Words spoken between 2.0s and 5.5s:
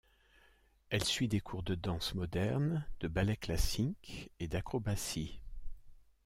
moderne, de ballet classique et d'acrobatie.